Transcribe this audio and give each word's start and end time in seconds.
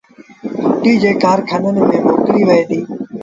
ڦُٽيٚ 0.63 0.99
جڏهيݩ 1.01 1.21
کآرکآݩآݩ 1.23 1.73
ميݩ 1.89 2.03
موڪليٚ 2.05 2.47
وهي 2.47 2.63
ديٚ 2.69 2.85